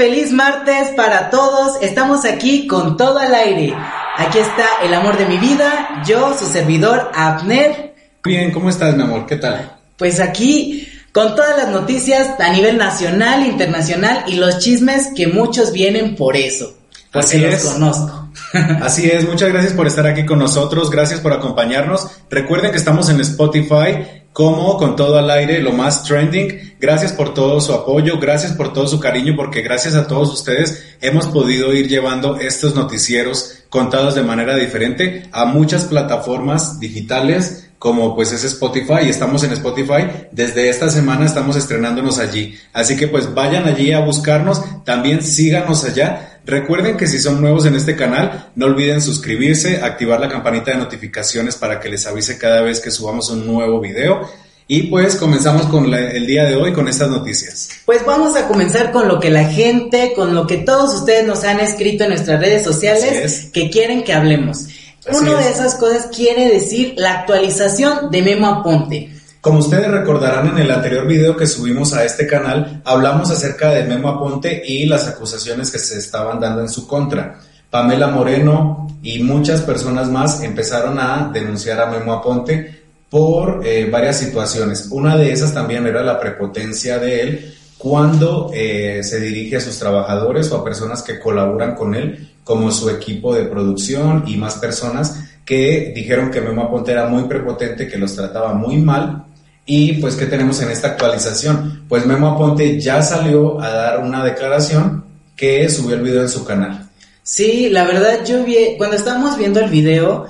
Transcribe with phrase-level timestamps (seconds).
[0.00, 1.76] feliz martes para todos.
[1.82, 3.74] Estamos aquí con todo al aire.
[4.16, 7.94] Aquí está el amor de mi vida, yo, su servidor, Abner.
[8.24, 9.26] Bien, ¿cómo estás, mi amor?
[9.26, 9.76] ¿Qué tal?
[9.98, 15.70] Pues aquí con todas las noticias a nivel nacional, internacional y los chismes que muchos
[15.70, 16.78] vienen por eso.
[17.12, 17.64] Porque Así los es.
[17.64, 18.30] conozco.
[18.80, 22.08] Así es, muchas gracias por estar aquí con nosotros, gracias por acompañarnos.
[22.30, 26.69] Recuerden que estamos en Spotify como con todo al aire, lo más trending.
[26.80, 30.96] Gracias por todo su apoyo, gracias por todo su cariño, porque gracias a todos ustedes
[31.02, 38.14] hemos podido ir llevando estos noticieros contados de manera diferente a muchas plataformas digitales como
[38.14, 40.04] pues es Spotify estamos en Spotify.
[40.32, 42.54] Desde esta semana estamos estrenándonos allí.
[42.74, 46.40] Así que pues vayan allí a buscarnos, también síganos allá.
[46.44, 50.76] Recuerden que si son nuevos en este canal, no olviden suscribirse, activar la campanita de
[50.76, 54.28] notificaciones para que les avise cada vez que subamos un nuevo video.
[54.72, 57.70] Y pues comenzamos con la- el día de hoy con estas noticias.
[57.84, 61.42] Pues vamos a comenzar con lo que la gente, con lo que todos ustedes nos
[61.42, 63.44] han escrito en nuestras redes sociales es.
[63.46, 64.66] que quieren que hablemos.
[65.08, 65.56] Así Una de es.
[65.56, 69.10] esas cosas quiere decir la actualización de Memo Aponte.
[69.40, 73.82] Como ustedes recordarán en el anterior video que subimos a este canal, hablamos acerca de
[73.82, 77.40] Memo Aponte y las acusaciones que se estaban dando en su contra.
[77.70, 82.79] Pamela Moreno y muchas personas más empezaron a denunciar a Memo Aponte
[83.10, 84.88] por eh, varias situaciones.
[84.90, 89.78] Una de esas también era la prepotencia de él cuando eh, se dirige a sus
[89.78, 94.56] trabajadores o a personas que colaboran con él, como su equipo de producción y más
[94.56, 99.24] personas que dijeron que Memo Aponte era muy prepotente, que los trataba muy mal.
[99.66, 101.84] Y pues, ¿qué tenemos en esta actualización?
[101.88, 106.44] Pues Memo Aponte ya salió a dar una declaración que subió el video en su
[106.44, 106.88] canal.
[107.22, 110.26] Sí, la verdad yo vi, cuando estábamos viendo el video,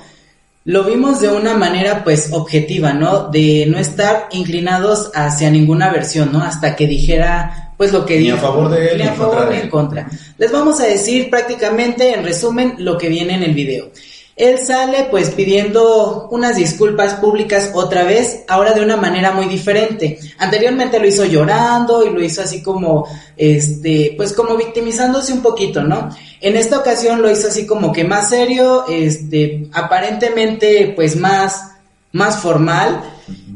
[0.63, 3.29] lo vimos de una manera pues objetiva, ¿no?
[3.29, 6.43] De no estar inclinados hacia ninguna versión, ¿no?
[6.43, 8.45] Hasta que dijera pues lo que Ni a dijo.
[8.45, 10.07] favor de él, ni ni a favor de ni en contra.
[10.37, 13.89] Les vamos a decir prácticamente en resumen lo que viene en el video.
[14.35, 20.19] Él sale pues pidiendo unas disculpas públicas otra vez, ahora de una manera muy diferente.
[20.39, 25.83] Anteriormente lo hizo llorando y lo hizo así como, este, pues como victimizándose un poquito,
[25.83, 26.09] ¿no?
[26.39, 31.73] En esta ocasión lo hizo así como que más serio, este, aparentemente pues más,
[32.11, 33.03] más formal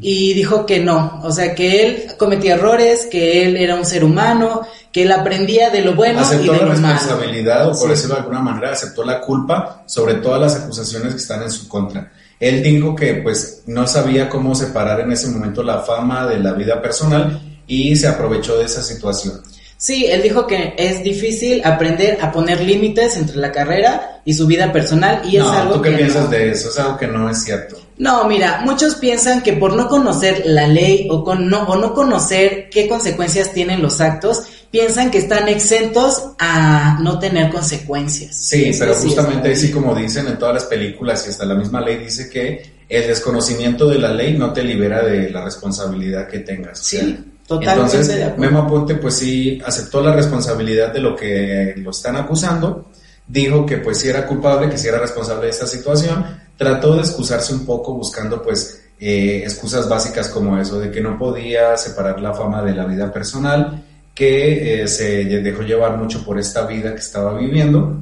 [0.01, 4.03] y dijo que no, o sea que él cometía errores, que él era un ser
[4.03, 6.99] humano, que él aprendía de lo bueno y de la lo malo.
[6.99, 7.87] responsabilidad, o por Sí.
[7.89, 11.67] decirlo de alguna manera, aceptó la culpa sobre todas las acusaciones que están en su
[11.67, 12.11] contra.
[12.39, 16.53] Él dijo que pues no sabía cómo separar en ese momento la fama de la
[16.53, 19.41] vida personal y se aprovechó de esa situación.
[19.77, 24.47] Sí, él dijo que es difícil aprender a poner límites entre la carrera y su
[24.47, 26.29] vida personal y es no, algo ¿tú qué que piensas no.
[26.29, 26.69] de eso?
[26.69, 27.77] Es algo que no es cierto.
[27.97, 31.93] No, mira, muchos piensan que por no conocer la ley o, con no, o no
[31.93, 38.35] conocer qué consecuencias tienen los actos, piensan que están exentos a no tener consecuencias.
[38.35, 41.55] Sí, pero sí es justamente así como dicen en todas las películas y hasta la
[41.55, 46.27] misma ley dice que el desconocimiento de la ley no te libera de la responsabilidad
[46.27, 46.79] que tengas.
[46.81, 47.17] o Sí, sea,
[47.47, 48.37] totalmente Entonces.
[48.37, 52.89] Memo Aponte pues sí aceptó la responsabilidad de lo que lo están acusando,
[53.27, 56.25] dijo que pues sí era culpable, que sí era responsable de esta situación,
[56.57, 61.17] trató de excusarse un poco buscando pues eh, excusas básicas como eso, de que no
[61.17, 66.39] podía separar la fama de la vida personal, que eh, se dejó llevar mucho por
[66.39, 67.99] esta vida que estaba viviendo.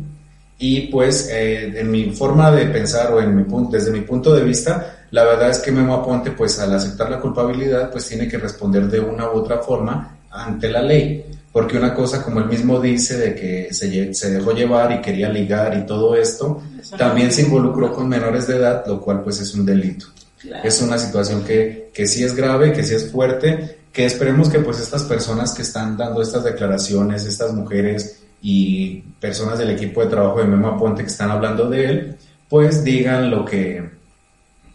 [0.60, 4.34] Y pues eh, en mi forma de pensar o en mi punto, desde mi punto
[4.34, 8.28] de vista, la verdad es que Memo Aponte pues al aceptar la culpabilidad pues tiene
[8.28, 11.24] que responder de una u otra forma ante la ley.
[11.52, 15.30] Porque una cosa, como él mismo dice, de que se, se dejó llevar y quería
[15.30, 16.64] ligar y todo esto,
[16.98, 20.08] también se involucró con menores de edad, lo cual pues es un delito.
[20.42, 20.68] Claro.
[20.68, 24.62] Es una situación que, que sí es grave, que sí es fuerte, que esperemos que
[24.62, 30.08] pues estas personas que están dando estas declaraciones, estas mujeres y personas del equipo de
[30.08, 32.16] trabajo de Memo Aponte que están hablando de él,
[32.50, 34.02] pues digan lo que,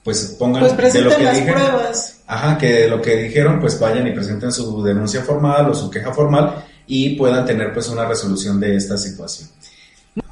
[0.08, 1.60] pues pongan Pues de lo presenten que las dijeron.
[1.60, 2.14] pruebas.
[2.26, 5.90] Ajá, que de lo que dijeron, pues vayan y presenten su denuncia formal o su
[5.90, 9.50] queja formal y puedan tener pues una resolución de esta situación.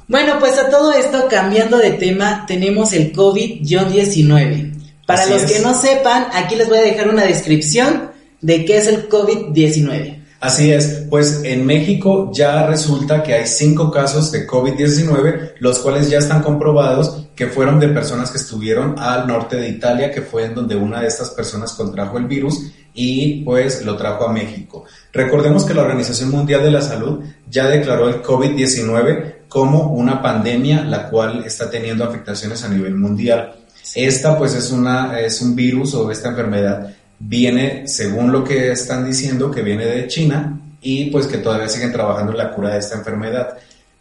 [0.07, 4.73] Bueno, pues a todo esto, cambiando de tema, tenemos el COVID-19.
[5.05, 5.51] Para Así los es.
[5.51, 8.09] que no sepan, aquí les voy a dejar una descripción
[8.41, 10.16] de qué es el COVID-19.
[10.39, 16.09] Así es, pues en México ya resulta que hay cinco casos de COVID-19, los cuales
[16.11, 20.45] ya están comprobados que fueron de personas que estuvieron al norte de Italia, que fue
[20.45, 24.85] en donde una de estas personas contrajo el virus y pues lo trajo a México.
[25.11, 30.83] Recordemos que la Organización Mundial de la Salud ya declaró el COVID-19 como una pandemia,
[30.83, 33.55] la cual está teniendo afectaciones a nivel mundial.
[33.95, 39.05] Esta pues es, una, es un virus o esta enfermedad viene, según lo que están
[39.05, 42.79] diciendo, que viene de China y pues que todavía siguen trabajando en la cura de
[42.79, 43.57] esta enfermedad.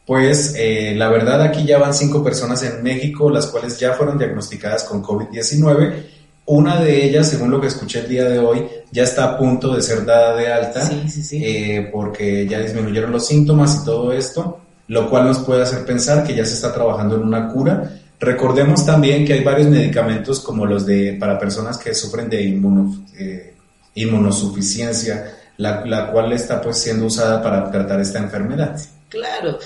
[0.06, 4.18] Pues eh, la verdad aquí ya van cinco personas en México, las cuales ya fueron
[4.18, 5.94] diagnosticadas con COVID-19.
[6.46, 9.74] Una de ellas, según lo que escuché el día de hoy, ya está a punto
[9.74, 11.44] de ser dada de alta Sí, sí, sí.
[11.44, 16.22] eh, porque ya disminuyeron los síntomas y todo esto, lo cual nos puede hacer pensar
[16.24, 17.98] que ya se está trabajando en una cura.
[18.18, 23.04] Recordemos también que hay varios medicamentos como los de para personas que sufren de inmuno-
[23.18, 23.54] eh,
[23.94, 28.78] inmunosuficiencia, la, la cual está pues siendo usada para tratar esta enfermedad.
[29.08, 29.58] Claro.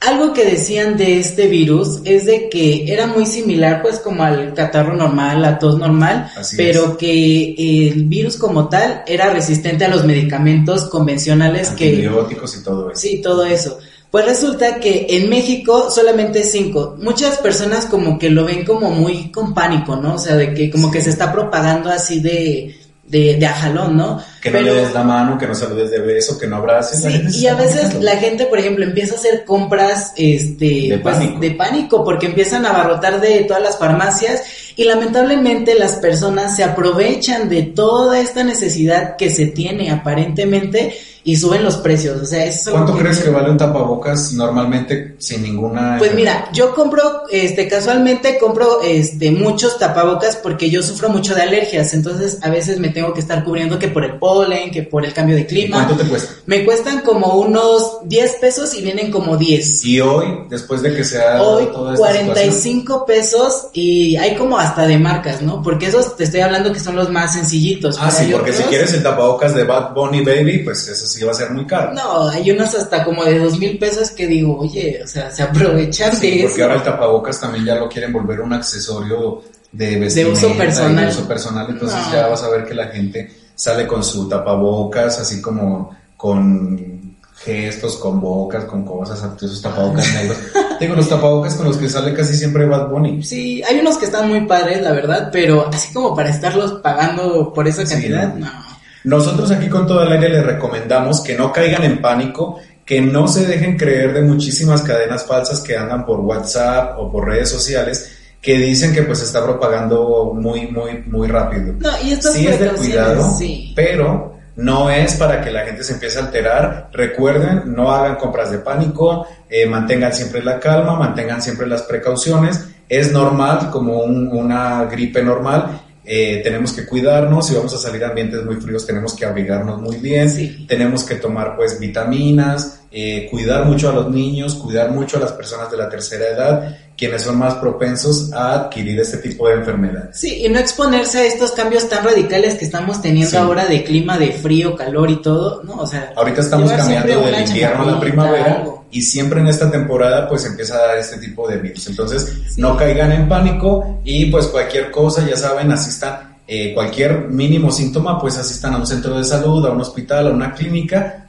[0.00, 4.52] Algo que decían de este virus es de que era muy similar pues como al
[4.52, 7.54] catarro normal, la tos normal, Así pero que
[7.88, 11.90] el virus como tal era resistente a los medicamentos convencionales que...
[11.90, 13.00] Antibióticos y todo eso.
[13.00, 13.78] Sí, todo eso.
[14.12, 16.96] Pues resulta que en México solamente cinco.
[16.98, 20.16] Muchas personas como que lo ven como muy con pánico, ¿no?
[20.16, 22.76] O sea, de que como que se está propagando así de,
[23.06, 24.22] de, de a jalón, ¿no?
[24.42, 27.02] Que no le des la mano, que no saludes de beso, que no abraces.
[27.02, 31.14] Sí, y a veces la gente, por ejemplo, empieza a hacer compras este, De pues,
[31.16, 31.40] pánico.
[31.40, 34.42] de pánico porque empiezan a abarrotar de todas las farmacias
[34.76, 40.94] y lamentablemente las personas se aprovechan de toda esta necesidad que se tiene aparentemente
[41.24, 42.20] y suben los precios.
[42.20, 45.96] O sea, eso es ¿Cuánto crees que vale un tapabocas normalmente sin ninguna...
[45.98, 51.42] Pues mira, yo compro, este, casualmente compro, este, muchos tapabocas porque yo sufro mucho de
[51.42, 55.04] alergias, entonces a veces me tengo que estar cubriendo que por el polen, que por
[55.04, 55.84] el cambio de ¿Y clima.
[55.86, 56.32] ¿Cuánto te cuesta?
[56.46, 59.84] Me cuestan como unos 10 pesos y vienen como 10.
[59.84, 64.34] Y hoy, después de que se ha Hoy toda esta situación, 45 pesos y hay
[64.36, 65.62] como hasta de marcas, ¿no?
[65.62, 67.96] Porque esos te estoy hablando que son los más sencillitos.
[68.00, 70.88] Ah, sí, porque si otros- quieres el tapabocas de Bad Bunny Baby, pues
[71.22, 71.92] va a ser muy caro.
[71.92, 75.42] No, hay unos hasta como de dos mil pesos que digo, oye, o sea, se
[75.42, 76.62] aprovechan Sí, de porque eso.
[76.64, 79.42] ahora el tapabocas también ya lo quieren volver un accesorio
[79.72, 81.04] de vestimenta uso personal.
[81.06, 82.12] de uso personal, entonces No.
[82.12, 87.96] ya vas a ver que la gente sale con su tapabocas, así como con gestos,
[87.96, 90.36] con bocas, con cosas, esos tapabocas negros.
[90.78, 93.22] Digo, los tapabocas con los que sale casi siempre Bad Bunny.
[93.22, 97.52] Sí, hay unos que están muy padres, la verdad, pero así como para estarlos pagando
[97.52, 98.46] por esa Sí, cantidad, ¿no?
[98.46, 98.71] no.
[99.04, 103.28] Nosotros aquí con todo el aire les recomendamos que no caigan en pánico, que no
[103.28, 108.18] se dejen creer de muchísimas cadenas falsas que andan por WhatsApp o por redes sociales
[108.40, 111.74] que dicen que pues se está propagando muy, muy, muy rápido.
[111.78, 113.72] No, y estas Sí es de cuidado, sí.
[113.76, 116.90] pero no es para que la gente se empiece a alterar.
[116.92, 122.66] Recuerden, no hagan compras de pánico, eh, mantengan siempre la calma, mantengan siempre las precauciones.
[122.88, 125.80] Es normal, como un- una gripe normal.
[126.14, 129.80] Eh, tenemos que cuidarnos, si vamos a salir a ambientes muy fríos tenemos que abrigarnos
[129.80, 130.66] muy bien, Sí.
[130.68, 135.32] tenemos que tomar pues vitaminas, eh, cuidar mucho a los niños, cuidar mucho a las
[135.32, 140.16] personas de la tercera edad, quienes son más propensos a adquirir este tipo de enfermedades.
[140.16, 143.36] Sí, y no exponerse a estos cambios tan radicales que estamos teniendo Sí.
[143.36, 145.78] ahora de clima, de frío, calor y todo, ¿no?
[145.78, 148.84] O sea, Ahorita estamos cambiando del invierno a la primavera algo.
[148.92, 151.88] y siempre en esta temporada pues empieza a dar este tipo de virus.
[151.88, 157.72] Entonces no caigan en pánico y pues cualquier cosa, ya saben, asistan, eh, cualquier mínimo
[157.72, 161.26] síntoma pues asistan a un centro de salud, a un hospital, a una clínica,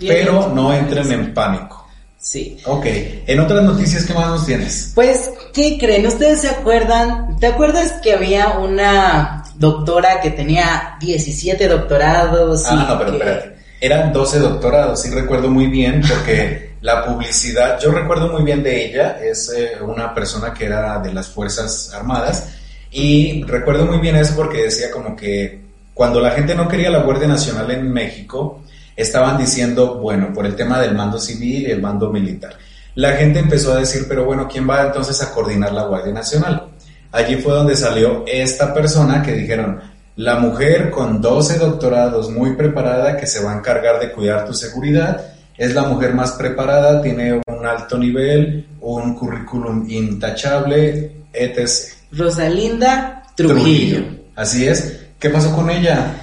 [0.00, 1.81] pero no entren en pánico.
[2.22, 2.56] Sí.
[2.66, 2.86] Ok,
[3.26, 4.92] en otras noticias, ¿qué más nos tienes?
[4.94, 6.06] Pues, ¿qué creen?
[6.06, 7.36] ¿Ustedes se acuerdan?
[7.40, 12.64] ¿Te acuerdas que había una doctora que tenía 17 doctorados?
[12.68, 13.52] Ah, no, pero que- espérate.
[13.80, 18.86] Eran 12 doctorados, sí recuerdo muy bien, porque la publicidad, yo recuerdo muy bien de
[18.86, 22.50] ella, es eh, una persona que era de las Fuerzas Armadas,
[22.92, 25.60] y recuerdo muy bien eso porque decía como que
[25.94, 28.62] cuando la gente no quería la Guardia Nacional en México,
[29.02, 32.56] estaban diciendo, bueno, por el tema del mando civil y el mando militar.
[32.94, 36.66] La gente empezó a decir, pero bueno, ¿quién va entonces a coordinar la Guardia Nacional?
[37.10, 39.80] Allí fue donde salió esta persona que dijeron,
[40.16, 44.52] la mujer con 12 doctorados muy preparada que se va a encargar de cuidar tu
[44.52, 51.68] seguridad, es la mujer más preparada, tiene un alto nivel, un currículum intachable, etc.
[52.12, 54.04] Rosalinda Trujillo.
[54.34, 55.00] Así es.
[55.18, 56.14] ¿Qué pasó con ella?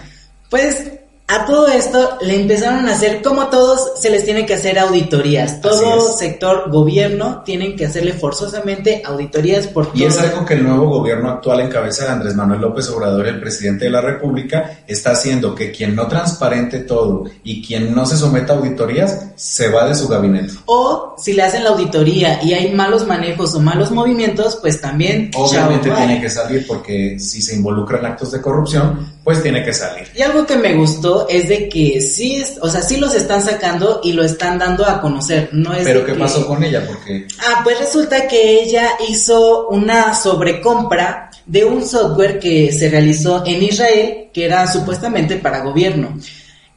[0.50, 0.84] Pues
[1.32, 4.80] a todo esto le empezaron a hacer, como a todos, se les tiene que hacer
[4.80, 5.62] auditorías.
[5.62, 10.88] Todo sector gobierno tienen que hacerle forzosamente auditorías por Y es algo que el nuevo
[10.90, 15.12] gobierno actual en cabeza de Andrés Manuel López Obrador, el presidente de la República, está
[15.12, 19.88] haciendo que quien no transparente todo y quien no se someta a auditorías se va
[19.88, 20.54] de su gabinete.
[20.66, 25.30] O si le hacen la auditoría y hay malos manejos o malos movimientos, pues también.
[25.36, 29.74] Obviamente tiene que salir porque si se involucra en actos de corrupción, pues tiene que
[29.74, 30.08] salir.
[30.16, 33.44] Y algo que me gustó es de que sí, es, o sea, sí los están
[33.44, 35.50] sacando y lo están dando a conocer.
[35.52, 36.84] No es Pero ¿qué que- pasó con ella?
[36.88, 43.44] Porque Ah, pues resulta que ella hizo una sobrecompra de un software que se realizó
[43.46, 46.18] en Israel, que era supuestamente para gobierno.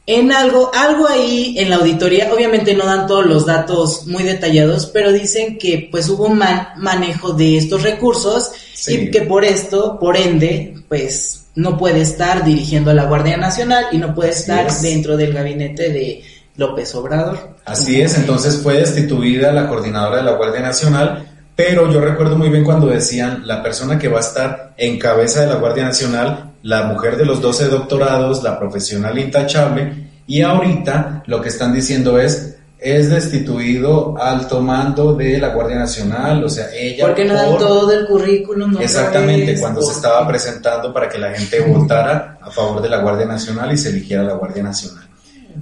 [0.05, 4.85] En algo, algo ahí en la auditoría, obviamente no dan todos los datos muy detallados,
[4.85, 8.51] pero dicen que pues hubo un mal manejo de estos recursos
[8.87, 13.85] y que por esto, por ende, pues no puede estar dirigiendo a la Guardia Nacional
[13.91, 16.23] y no puede estar dentro del gabinete de
[16.55, 17.55] López Obrador.
[17.65, 22.49] Así es, entonces fue destituida la coordinadora de la Guardia Nacional, pero yo recuerdo muy
[22.49, 26.53] bien cuando decían la persona que va a estar en cabeza de la Guardia Nacional
[26.63, 32.17] la mujer de los 12 doctorados, la profesional intachable, y ahorita lo que están diciendo
[32.19, 32.52] es,
[32.83, 37.07] es destituido alto mando de la Guardia Nacional, o sea, ella...
[37.07, 38.77] Porque no dan todo el currículum.
[38.77, 43.25] Exactamente, cuando se estaba presentando para que la gente votara a favor de la Guardia
[43.25, 45.07] Nacional y se eligiera la Guardia Nacional.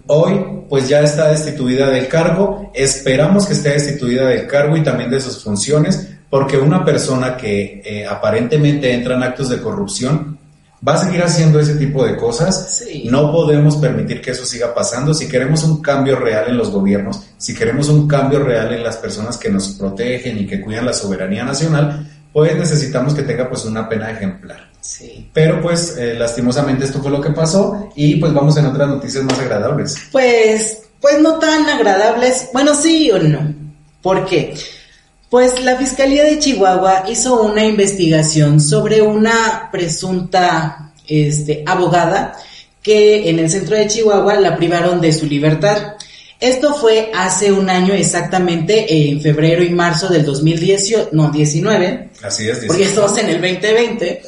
[0.07, 5.11] Hoy, pues ya está destituida del cargo, esperamos que esté destituida del cargo y también
[5.11, 10.39] de sus funciones, porque una persona que eh, aparentemente entra en actos de corrupción
[10.87, 12.83] va a seguir haciendo ese tipo de cosas.
[13.05, 15.13] No podemos permitir que eso siga pasando.
[15.13, 18.97] Si queremos un cambio real en los gobiernos, si queremos un cambio real en las
[18.97, 23.65] personas que nos protegen y que cuidan la soberanía nacional, pues necesitamos que tenga pues
[23.65, 24.69] una pena ejemplar.
[24.79, 25.29] Sí.
[25.31, 29.23] Pero pues eh, lastimosamente esto fue lo que pasó y pues vamos en otras noticias
[29.23, 29.95] más agradables.
[30.11, 32.49] Pues, pues no tan agradables.
[32.51, 33.53] Bueno, sí o no.
[34.01, 34.55] ¿Por qué?
[35.31, 42.37] Pues la Fiscalía de Chihuahua hizo una investigación sobre una presunta este, abogada
[42.83, 45.93] que en el centro de Chihuahua la privaron de su libertad.
[46.37, 52.09] Esto fue hace un año exactamente, en febrero y marzo del 2018, no, 19.
[52.23, 54.23] Así es, Porque estamos en el 2020.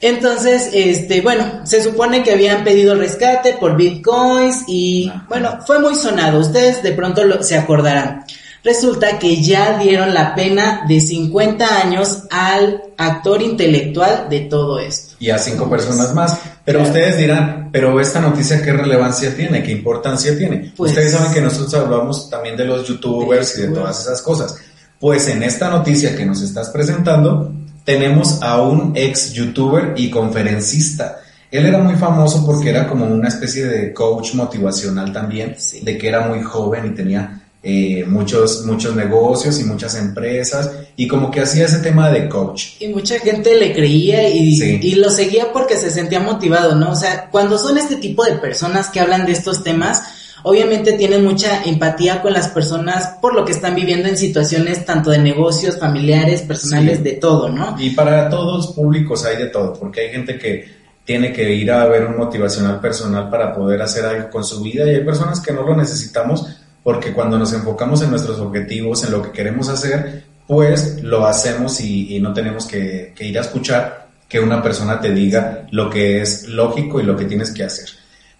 [0.00, 5.96] Entonces, este, bueno, se supone que habían pedido rescate por bitcoins y, bueno, fue muy
[5.96, 6.38] sonado.
[6.38, 8.24] Ustedes de pronto lo, se acordarán
[8.66, 15.14] resulta que ya dieron la pena de 50 años al actor intelectual de todo esto.
[15.20, 16.40] Y a cinco personas más.
[16.64, 20.72] Pero ustedes dirán, pero esta noticia qué relevancia tiene, qué importancia tiene.
[20.76, 24.56] Pues ustedes saben que nosotros hablamos también de los youtubers y de todas esas cosas.
[24.98, 27.52] Pues en esta noticia que nos estás presentando,
[27.84, 31.20] tenemos a un ex youtuber y conferencista.
[31.52, 36.08] Él era muy famoso porque era como una especie de coach motivacional también, de que
[36.08, 41.40] era muy joven y tenía eh, muchos, muchos negocios y muchas empresas y como que
[41.40, 42.80] hacía ese tema de coach.
[42.80, 46.92] Y mucha gente le creía y, y lo seguía porque se sentía motivado, ¿no?
[46.92, 50.02] O sea, cuando son este tipo de personas que hablan de estos temas,
[50.44, 55.10] obviamente tienen mucha empatía con las personas por lo que están viviendo en situaciones tanto
[55.10, 57.74] de negocios, familiares, personales, de todo, ¿no?
[57.80, 61.86] Y para todos públicos hay de todo, porque hay gente que tiene que ir a
[61.86, 65.52] ver un motivacional personal para poder hacer algo con su vida y hay personas que
[65.52, 66.46] no lo necesitamos
[66.86, 71.80] porque cuando nos enfocamos en nuestros objetivos, en lo que queremos hacer, pues lo hacemos
[71.80, 76.46] y, no tenemos que, ir a escuchar que una persona te diga lo que es
[76.46, 77.88] lógico y lo que tienes que hacer.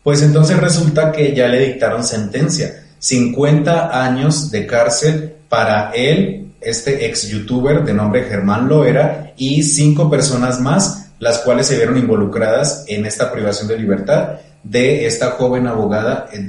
[0.00, 7.04] Pues entonces resulta que ya le dictaron sentencia, 50 años de cárcel para él, este
[7.04, 12.84] ex youtuber de nombre Germán Loera, y cinco personas más, las cuales se vieron involucradas
[12.86, 16.48] en esta privación de libertad de esta joven abogada en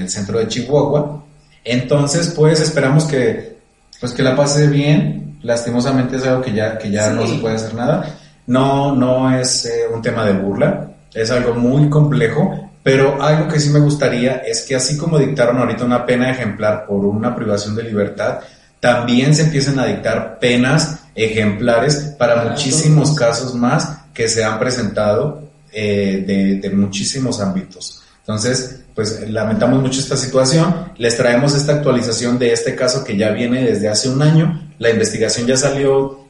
[0.00, 1.20] el centro de Chihuahua,
[1.64, 3.56] entonces, pues esperamos que,
[3.98, 5.38] pues que la pase bien.
[5.42, 8.18] Lastimosamente es algo que ya, que ya no se puede hacer nada.
[8.46, 13.58] No, no es eh, un tema de burla, es algo muy complejo, pero algo que
[13.58, 17.74] sí me gustaría es que así como dictaron ahorita una pena ejemplar por una privación
[17.74, 18.40] de libertad,
[18.80, 25.42] también se empiecen a dictar penas ejemplares para muchísimos casos más que se han presentado
[25.72, 28.03] eh, de, de muchísimos ámbitos.
[28.26, 30.92] Entonces, pues lamentamos mucho esta situación.
[30.96, 34.62] Les traemos esta actualización de este caso que ya viene desde hace un año.
[34.78, 36.24] La investigación ya salió.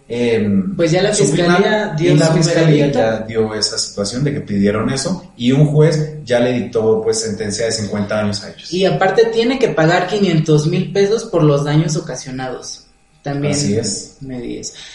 [0.77, 5.33] pues ya la fiscalía dio la fiscalía ya dio esa situación de que pidieron eso
[5.37, 8.73] y un juez ya le dictó pues sentencia de 50 años a ellos.
[8.73, 12.84] Y aparte tiene que pagar 500 mil pesos por los daños ocasionados.
[13.25, 14.19] También Así es.
[14.21, 14.37] me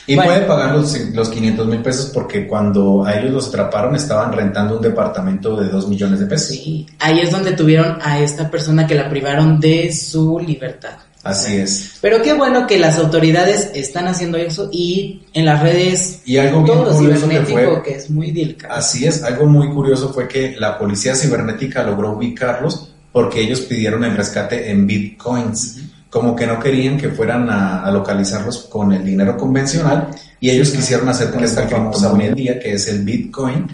[0.06, 4.32] Y puede pagar los, los 500 mil pesos porque cuando a ellos los atraparon estaban
[4.32, 6.50] rentando un departamento de 2 millones de pesos.
[6.50, 10.92] Sí, ahí es donde tuvieron a esta persona que la privaron de su libertad.
[11.24, 11.98] Así es.
[12.02, 16.62] Pero qué bueno que las autoridades están haciendo eso y en las redes y algo
[16.62, 18.76] bien curioso que, fue, que es muy delicado.
[18.76, 24.04] Así es, algo muy curioso fue que la policía cibernética logró ubicarlos porque ellos pidieron
[24.04, 29.38] el rescate en bitcoins como que no querían que fueran a, localizarlos con el dinero
[29.38, 33.68] convencional y ellos quisieron hacer con esta famosa hoy en día que es el Bitcoin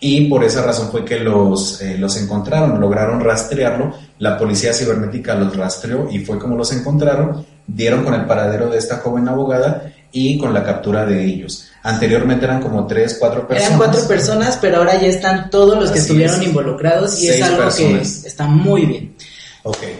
[0.00, 5.34] y por esa razón fue que los, eh, los encontraron, lograron rastrearlo, la policía cibernética
[5.34, 9.92] los rastreó y fue como los encontraron, dieron con el paradero de esta joven abogada
[10.12, 11.68] y con la captura de ellos.
[11.82, 13.66] Anteriormente eran como tres, cuatro personas.
[13.66, 16.46] Eran cuatro personas, pero ahora ya están todos los que estuvieron es.
[16.46, 18.20] involucrados y es algo personas.
[18.20, 19.14] que está muy bien.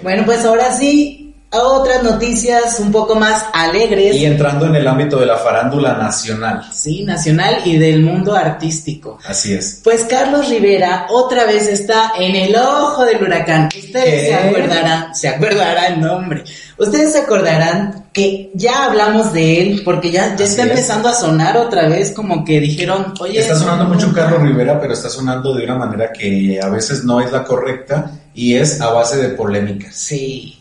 [0.02, 1.23] Bueno, pues ahora sí,
[1.54, 4.16] a otras noticias un poco más alegres.
[4.16, 6.62] Y entrando en el ámbito de la farándula nacional.
[6.72, 9.18] Sí, nacional y del mundo artístico.
[9.26, 9.80] Así es.
[9.84, 13.68] Pues Carlos Rivera otra vez está en el ojo del huracán.
[13.68, 14.26] Ustedes ¿Qué?
[14.26, 16.44] se acordarán, se acordarán, no hombre.
[16.76, 20.70] Ustedes se acordarán que ya hablamos de él porque ya, ya Así está es.
[20.70, 23.40] empezando a sonar otra vez como que dijeron, oye...
[23.40, 27.20] Está sonando mucho Carlos Rivera, pero está sonando de una manera que a veces no
[27.20, 29.94] es la correcta y es a base de polémicas.
[29.94, 30.58] Sí.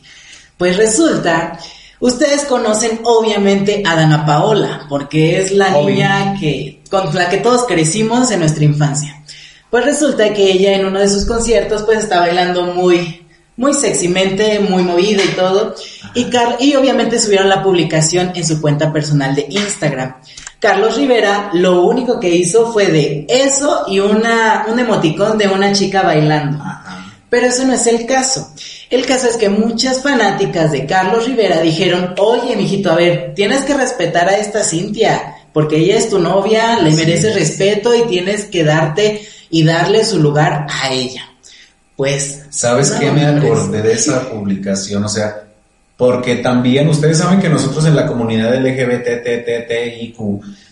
[0.57, 1.57] Pues resulta,
[1.99, 5.89] ustedes conocen obviamente a Dana Paola, porque es la Obvio.
[5.95, 9.21] niña que con la que todos crecimos en nuestra infancia.
[9.69, 13.19] Pues resulta que ella en uno de sus conciertos pues está bailando muy
[13.55, 15.75] muy sexymente, muy movida y todo.
[16.15, 20.15] Y, Car- y obviamente subieron la publicación en su cuenta personal de Instagram.
[20.59, 25.71] Carlos Rivera lo único que hizo fue de eso y una, un emoticón de una
[25.71, 26.63] chica bailando.
[27.29, 28.51] Pero eso no es el caso.
[28.93, 33.63] El caso es que muchas fanáticas de Carlos Rivera dijeron, oye, mijito, a ver, tienes
[33.63, 37.35] que respetar a esta Cintia, porque ella es tu novia, le mereces es.
[37.35, 41.23] respeto y tienes que darte y darle su lugar a ella.
[41.95, 42.43] Pues...
[42.51, 45.03] ¿Sabes no, qué me acordé de esa publicación?
[45.05, 45.41] O sea,
[45.97, 50.17] porque también ustedes saben que nosotros en la comunidad LGBTTTIQ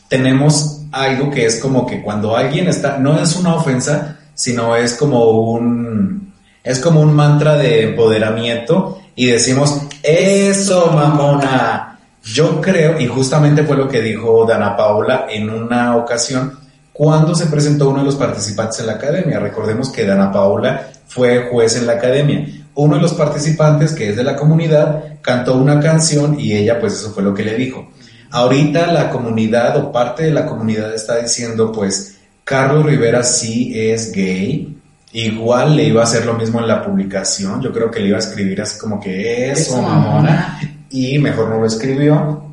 [0.08, 4.94] tenemos algo que es como que cuando alguien está, no es una ofensa, sino es
[4.94, 6.31] como un,
[6.64, 12.00] es como un mantra de empoderamiento y decimos, eso mamona.
[12.24, 16.60] Yo creo, y justamente fue lo que dijo Dana Paola en una ocasión,
[16.94, 19.40] cuando se presentó uno de los participantes en la academia.
[19.40, 22.48] Recordemos que Dana Paola fue juez en la academia.
[22.76, 26.94] Uno de los participantes, que es de la comunidad, cantó una canción y ella, pues
[26.94, 27.90] eso fue lo que le dijo.
[28.30, 34.12] Ahorita la comunidad o parte de la comunidad está diciendo, pues, Carlos Rivera sí es
[34.12, 34.78] gay.
[35.14, 37.62] Igual le iba a hacer lo mismo en la publicación.
[37.62, 40.60] Yo creo que le iba a escribir así como que eso, mamona.
[40.90, 42.44] Y mejor no lo escribió.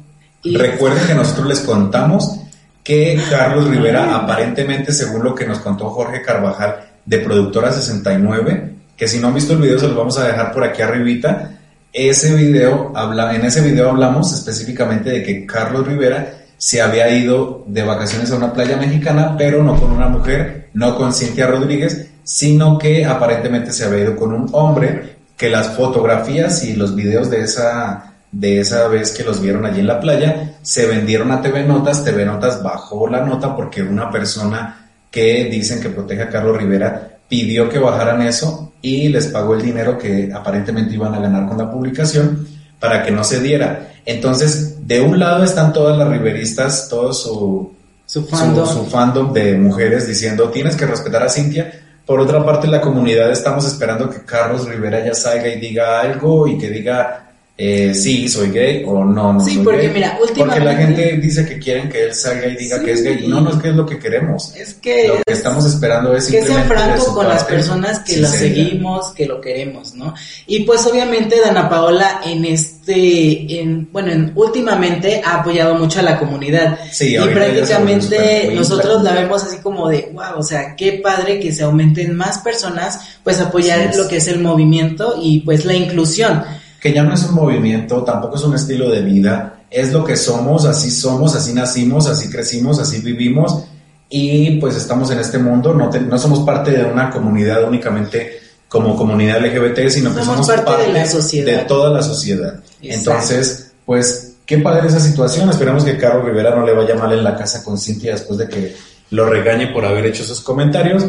[0.43, 2.41] Y- Recuerden que nosotros les contamos
[2.83, 9.07] que Carlos Rivera, aparentemente, según lo que nos contó Jorge Carvajal de Productora 69, que
[9.07, 11.51] si no han visto el video se los vamos a dejar por aquí arribita,
[11.93, 17.63] ese video habla, en ese video hablamos específicamente de que Carlos Rivera se había ido
[17.67, 22.09] de vacaciones a una playa mexicana, pero no con una mujer, no con Cintia Rodríguez,
[22.29, 27.31] sino que aparentemente se había ido con un hombre, que las fotografías y los videos
[27.31, 31.41] de esa, de esa vez que los vieron allí en la playa se vendieron a
[31.41, 36.29] TV Notas, TV Notas bajó la nota porque una persona que dicen que protege a
[36.29, 41.21] Carlos Rivera pidió que bajaran eso y les pagó el dinero que aparentemente iban a
[41.21, 42.47] ganar con la publicación
[42.79, 43.93] para que no se diera.
[44.05, 47.73] Entonces, de un lado están todas las riveristas, todo su,
[48.05, 48.69] Su su, fandom.
[48.69, 51.88] su fandom de mujeres diciendo tienes que respetar a Cintia.
[52.09, 56.49] Por otra parte, la comunidad estamos esperando que Carlos Rivera ya salga y diga algo
[56.49, 57.28] y que diga
[57.61, 59.91] eh, sí, soy gay o no, no Sí, soy porque gay.
[59.95, 62.85] mira, Porque la últimamente- gente dice que quieren que él salga y diga Sí.
[62.85, 63.27] que es gay.
[63.27, 64.55] No, no es que es lo que queremos.
[64.55, 65.09] Es que...
[65.09, 68.39] Lo que estamos esperando es que sea simplemente de franco con las personas que sinceridad.
[68.39, 70.15] seguimos, que lo queremos, ¿no?
[70.47, 76.03] Y pues obviamente Dana Paola en este, en, bueno, en, últimamente ha apoyado mucho a
[76.05, 76.79] la comunidad.
[76.93, 81.53] Sí, y prácticamente nosotros la vemos así como de, wow, o sea, qué padre que
[81.53, 86.45] se aumenten más personas, pues apoyar lo que es el movimiento y pues la inclusión.
[86.81, 90.17] Que ya no es un movimiento, tampoco es un estilo de vida, es lo que
[90.17, 93.65] somos, así somos, así nacimos, así crecimos, así vivimos
[94.09, 98.39] y pues estamos en este mundo, no, te- no somos parte de una comunidad únicamente
[98.69, 101.59] como comunidad LGBT, sino que Somos parte de la sociedad.
[101.61, 102.55] de toda la sociedad.
[102.83, 103.11] Exacto.
[103.11, 107.25] Entonces, pues, qué padre esa situación, esperemos que Carlos Rivera no le vaya mal en
[107.25, 108.75] la casa con Cintia después de que
[109.11, 111.05] lo regañe por haber hecho esos comentarios,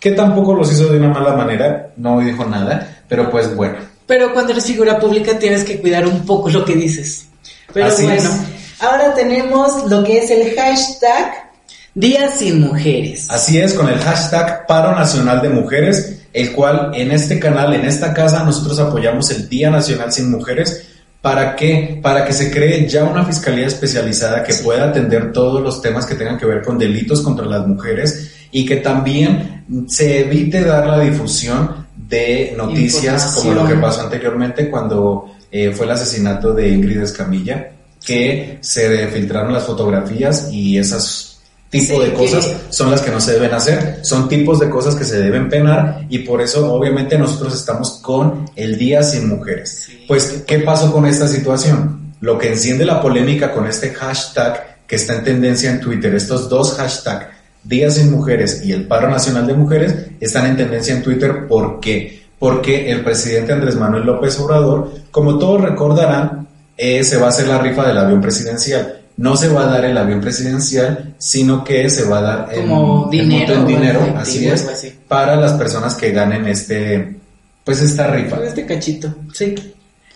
[0.00, 3.76] que tampoco los hizo de una mala manera, no dijo nada, pero pues bueno.
[4.06, 7.26] Pero cuando eres figura pública tienes que cuidar un poco lo que dices.
[7.72, 8.80] Pero Así bueno, es.
[8.80, 11.46] ahora tenemos lo que es el hashtag
[11.94, 13.26] Días sin Mujeres.
[13.30, 17.86] Así es, con el hashtag Paro Nacional de Mujeres, el cual en este canal, en
[17.86, 20.86] esta casa, nosotros apoyamos el Día Nacional sin Mujeres.
[21.22, 21.98] ¿Para qué?
[22.02, 26.14] Para que se cree ya una fiscalía especializada que pueda atender todos los temas que
[26.14, 31.00] tengan que ver con delitos contra las mujeres y que también se evite dar la
[31.00, 37.02] difusión de noticias como lo que pasó anteriormente cuando eh, fue el asesinato de Ingrid
[37.02, 37.70] Escamilla,
[38.04, 43.10] que se filtraron las fotografías y esas tipo Sí, de cosas que- son las que
[43.10, 46.72] no se deben hacer, son tipos de cosas que se deben penar y por eso
[46.72, 49.82] obviamente nosotros estamos con el Día Sin Mujeres.
[49.86, 50.04] Sí.
[50.06, 52.14] Pues, ¿qué pasó con esta situación?
[52.20, 56.14] Lo que enciende la polémica con este hashtag que está en tendencia en Twitter.
[56.14, 57.26] Estos dos hashtags,
[57.66, 61.46] Días sin Mujeres y el Paro Nacional de Mujeres, están en tendencia en Twitter.
[61.48, 62.22] ¿Por qué?
[62.38, 67.48] Porque el presidente Andrés Manuel López Obrador, como todos recordarán, eh, se va a hacer
[67.48, 69.00] la rifa del avión presidencial.
[69.16, 73.08] No se va a dar el avión presidencial, sino que se va a dar Como
[73.10, 74.92] dinero, dinero, así es, así.
[75.08, 77.16] para las personas que ganen este,
[77.64, 78.44] pues esta rifa.
[78.44, 79.54] Este cachito, sí.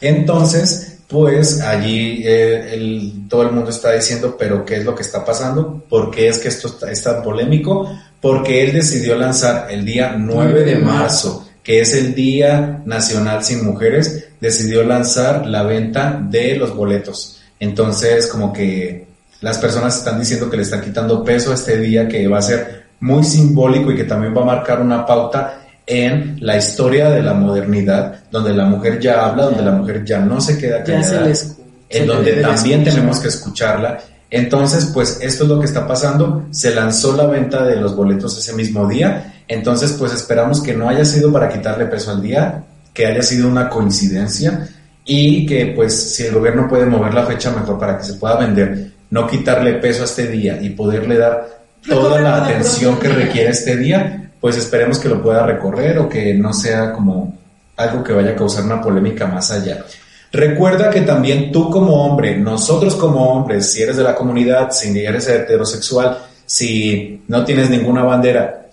[0.02, 5.02] Entonces, pues allí eh, el- todo el mundo está diciendo, pero ¿qué es lo que
[5.02, 5.82] está pasando?
[5.88, 7.90] ¿Por qué es que esto está- es tan polémico?
[8.20, 13.64] Porque él decidió lanzar el día 9 de marzo, que es el Día Nacional Sin
[13.64, 17.40] Mujeres, decidió lanzar la venta de los boletos.
[17.58, 19.06] Entonces, como que
[19.40, 22.42] las personas están diciendo que le están quitando peso a este día que va a
[22.42, 27.20] ser muy simbólico y que también va a marcar una pauta en la historia de
[27.20, 31.00] la modernidad, donde la mujer ya habla, donde la mujer ya no se queda Ya
[31.00, 33.98] callada, les se en donde también tenemos que escucharla.
[34.30, 36.46] Entonces, pues esto es lo que está pasando.
[36.52, 39.42] Se lanzó la venta de los boletos ese mismo día.
[39.48, 42.62] Entonces, pues esperamos que no haya sido para quitarle peso al día,
[42.94, 44.68] que haya sido una coincidencia
[45.04, 48.36] y que pues si el gobierno puede mover la fecha mejor para que se pueda
[48.36, 51.48] vender, no quitarle peso a este día y poderle dar
[51.88, 56.34] toda la atención que requiere este día, pues esperemos que lo pueda recorrer o que
[56.34, 57.36] no sea como
[57.76, 59.84] algo que vaya a causar una polémica más allá.
[60.32, 64.96] Recuerda que también tú como hombre, nosotros como hombres, si eres de la comunidad, si
[64.98, 68.66] eres heterosexual, si no tienes ninguna bandera,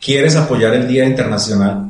[0.00, 1.86] quieres apoyar el Día Internacional,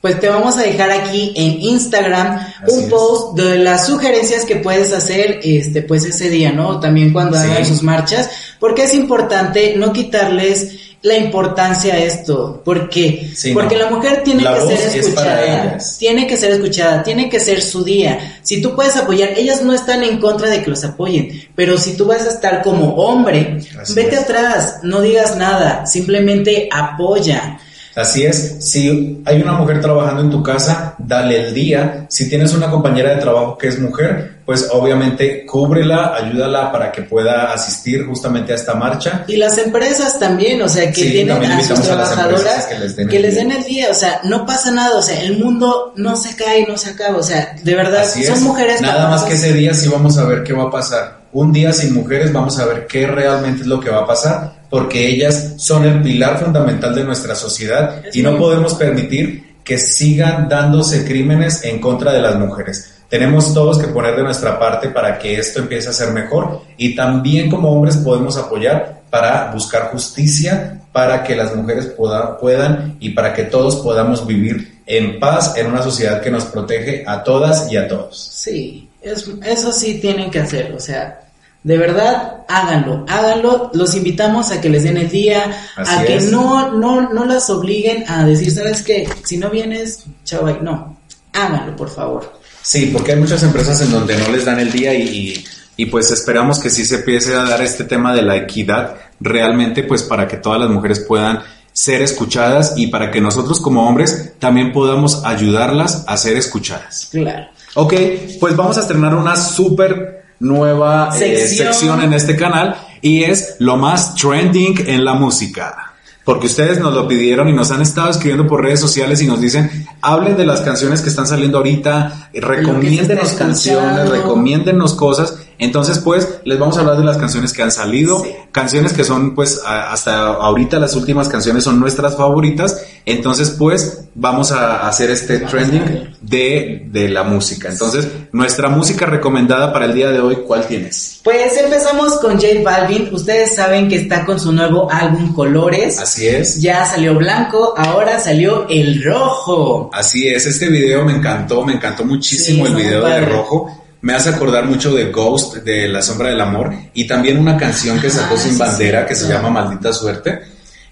[0.00, 2.90] Pues te vamos a dejar aquí en Instagram Así un es.
[2.90, 6.78] post de las sugerencias que puedes hacer este pues ese día, ¿no?
[6.78, 7.44] También cuando Sí.
[7.44, 8.28] hagan sus marchas,
[8.60, 13.84] porque es importante no quitarles la importancia a esto, porque Sí, porque no.
[13.84, 17.84] la mujer tiene La que ser escuchada, tiene que ser escuchada, tiene que ser su
[17.84, 18.38] día.
[18.42, 21.96] Si tú puedes apoyar, ellas no están en contra de que los apoyen, pero si
[21.96, 24.22] tú vas a estar como hombre, Así vete es.
[24.22, 27.58] atrás, no digas nada, simplemente apoya.
[27.96, 32.04] Así es, si hay una mujer trabajando en tu casa, dale el día.
[32.10, 37.02] Si tienes una compañera de trabajo que es mujer, pues obviamente cúbrela, ayúdala para que
[37.02, 39.24] pueda asistir justamente a esta marcha.
[39.26, 42.96] Y las empresas también, o sea, que Sí, tienen a sus a trabajadoras que les
[42.96, 43.42] den que el les día.
[43.44, 46.66] den el día, o sea, no pasa nada, o sea, el mundo no se cae,
[46.68, 48.42] no se acaba, o sea, de verdad, Así son es.
[48.42, 51.24] mujeres Nada más que ese día sí vamos a ver qué va a pasar.
[51.32, 54.52] Un día sin mujeres vamos a ver qué realmente es lo que va a pasar,
[54.70, 59.78] porque ellas son el pilar fundamental de nuestra sociedad Es y no podemos permitir que
[59.78, 62.92] sigan dándose crímenes en contra de las mujeres.
[63.08, 66.94] Tenemos todos que poner de nuestra parte para que esto empiece a ser mejor y
[66.94, 73.10] también como hombres podemos apoyar para buscar justicia, para que las mujeres pueda- puedan y
[73.10, 77.70] para que todos podamos vivir en paz en una sociedad que nos protege a todas
[77.70, 78.30] y a todos.
[78.32, 81.25] Sí, es- eso sí tienen que hacer, o sea,
[81.66, 86.16] de verdad, háganlo, háganlo, los invitamos a que les den el día, Así a que
[86.18, 86.30] es.
[86.30, 89.08] no, no, no las obliguen a decir, ¿sabes qué?
[89.24, 90.96] Si no vienes, chao, no,
[91.32, 92.38] háganlo, por favor.
[92.62, 95.44] Sí, porque hay muchas empresas en donde no les dan el día y, y-
[95.78, 99.82] y, pues esperamos que sí se empiece a dar este tema de la equidad realmente
[99.82, 101.40] pues para que todas las mujeres puedan
[101.72, 107.08] ser escuchadas y para que nosotros como hombres también podamos ayudarlas a ser escuchadas.
[107.10, 107.48] Claro.
[107.74, 107.92] Ok,
[108.40, 111.72] pues vamos a estrenar una súper nueva eh, Sección.
[111.72, 115.92] sección en este canal y es lo más trending en la música.
[116.24, 119.40] Porque ustedes nos lo pidieron y nos han estado escribiendo por redes sociales y nos
[119.40, 125.38] dicen, hablen de las canciones que están saliendo ahorita, eh, recomiéndenos canciones, recomiéndenos cosas.
[125.58, 128.30] Entonces, pues, les vamos a hablar de las canciones que han salido, Sí.
[128.52, 132.82] canciones que son, pues, a- hasta ahorita las últimas canciones son nuestras favoritas.
[133.06, 137.68] Entonces, pues, vamos a hacer este trending de, de la música.
[137.68, 141.20] Entonces, nuestra música recomendada para el día de hoy, ¿cuál tienes?
[141.22, 143.08] Pues empezamos con J Balvin.
[143.12, 145.98] Ustedes saben que está con su nuevo álbum Colores.
[145.98, 146.60] Así es.
[146.60, 149.90] Ya salió blanco, ahora salió el rojo.
[149.92, 153.20] Así es, este video me encantó, me encantó muchísimo Sí, el video de.
[153.26, 153.82] Rojo.
[154.06, 158.00] Me hace acordar mucho de Ghost, de La Sombra del Amor, y también una canción
[158.00, 160.42] que sacó Ah, Sin Bandera que se llama Maldita Suerte,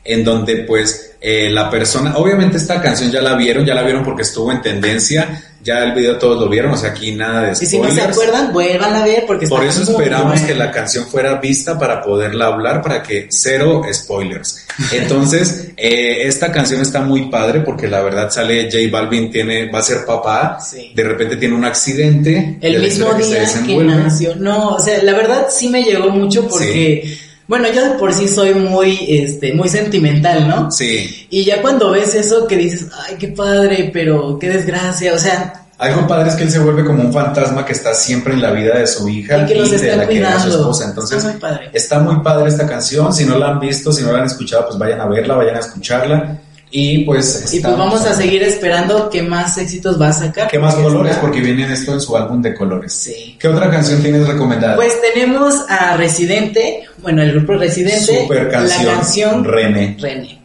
[0.03, 4.03] en donde pues eh, la persona, obviamente esta canción ya la vieron, ya la vieron
[4.03, 7.53] porque estuvo en tendencia, ya el video todos lo vieron, o sea, aquí nada de
[7.53, 8.13] Y si no se spoilers.
[8.19, 12.03] acuerdan, vuelvan a ver porque está Por eso esperamos que la canción fuera vista para
[12.03, 14.67] poderla hablar, para que cero spoilers.
[14.93, 19.79] Entonces, eh, esta canción está muy padre porque la verdad sale J Balvin tiene, va
[19.79, 20.93] a ser papá, Sí.
[20.95, 23.95] de repente tiene un accidente, El mismo día que desenvuelve.
[23.97, 24.37] nació.
[24.37, 28.29] No, o sea, la verdad sí me llegó mucho porque, bueno, yo de por sí
[28.29, 30.71] soy muy, este, muy sentimental, ¿no?
[30.71, 35.19] Sí, Y ya cuando ves eso que dices, ay, qué padre, pero qué desgracia, o
[35.19, 38.43] sea, algo padre es que él se vuelve como un fantasma que está siempre en
[38.43, 40.85] la vida de su hija Y que los de la que era su esposa.
[40.85, 41.71] Entonces, Está muy padre.
[41.73, 43.13] está muy padre esta canción.
[43.13, 45.57] Si no la han visto, si no la han escuchado, pues vayan a verla, vayan
[45.57, 46.39] a escucharla.
[46.77, 50.49] Y pues, Y pues vamos a seguir esperando qué más éxitos va a sacar.
[50.49, 51.17] ¿Qué más colores?
[51.19, 52.93] Porque viene esto en su álbum de colores.
[52.93, 53.37] Sí.
[53.39, 54.75] ¿Qué otra canción tienes recomendada?
[54.75, 58.23] Pues tenemos a Residente, bueno, el grupo Residente.
[58.23, 59.97] Super canción, La canción René.
[60.01, 60.41] René.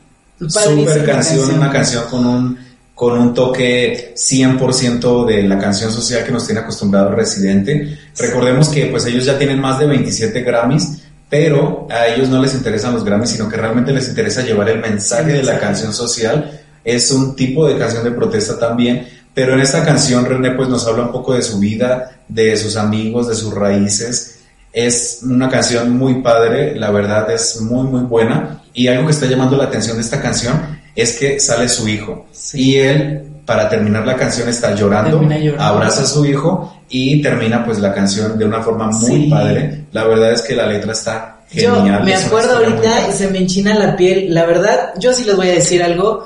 [0.48, 2.60] Super canción, una canción con un,
[2.94, 7.98] con un toque 100% de la canción social que nos tiene acostumbrado Residente.
[8.16, 12.54] Recordemos que pues ellos ya tienen más de 27 Grammys, pero a ellos no les
[12.56, 16.60] interesan los Grammys, sino que realmente les interesa llevar el mensaje de la canción social.
[16.84, 20.88] Es un tipo de canción de protesta también, pero en esta canción René pues nos
[20.88, 24.40] habla un poco de su vida, de sus amigos, de sus raíces.
[24.74, 29.26] Es una canción muy padre, la verdad es muy muy buena y algo que está
[29.26, 32.62] llamando la atención de esta canción es que sale su hijo Sí.
[32.72, 35.64] y él para terminar la canción está llorando, llorando.
[35.64, 39.28] abraza a su hijo y termina pues la canción de una forma muy Sí.
[39.30, 39.86] padre.
[39.92, 42.04] La verdad es que la letra está Yo genial.
[42.04, 44.34] me es una acuerdo ahorita y se me enchina la piel.
[44.34, 46.26] La verdad, yo sí les voy a decir algo.